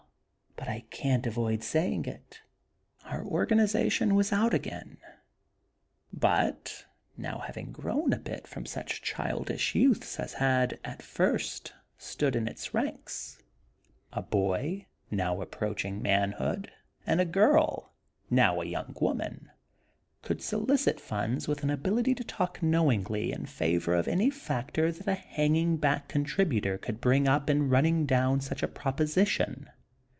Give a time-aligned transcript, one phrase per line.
[0.57, 2.43] But I can't avoid saying it!)
[3.05, 4.97] our Organization was out again;
[6.13, 6.85] but,
[7.17, 12.47] now having grown a bit from such childish youths as had, at first stood in
[12.47, 13.39] its ranks,
[14.13, 16.71] a boy, now approaching manhood,
[17.07, 17.91] and a girl,
[18.29, 19.49] now a young woman,
[20.21, 25.07] could solicit funds with an ability to talk knowingly in favor of any factor that
[25.07, 29.67] a hanging back contributor could bring up in running down such a proposition.